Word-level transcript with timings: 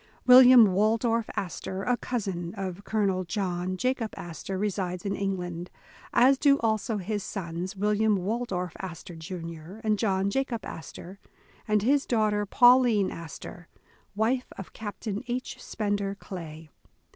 William 0.25 0.73
Waldorf 0.73 1.29
Astor, 1.35 1.83
a 1.83 1.95
cousin 1.95 2.55
of 2.55 2.83
Colonel 2.83 3.23
John 3.23 3.77
Ja 3.79 3.93
cob 3.93 4.09
Astor, 4.17 4.57
resides 4.57 5.05
in 5.05 5.15
England, 5.15 5.69
as 6.11 6.39
do 6.39 6.57
also 6.61 6.97
his 6.97 7.21
sons, 7.21 7.75
Wil 7.75 7.93
liam 7.93 8.17
Waldorf 8.17 8.73
Astor, 8.79 9.13
Jr., 9.13 9.73
and 9.83 9.99
John 9.99 10.31
Jacob 10.31 10.65
Astor, 10.65 11.19
and 11.67 11.83
his 11.83 12.07
daughter, 12.07 12.47
Pauline 12.47 13.11
Astor, 13.11 13.67
wife 14.15 14.47
of 14.57 14.73
Captain 14.73 15.23
H. 15.27 15.61
Spender 15.61 16.15
Clay. 16.15 16.71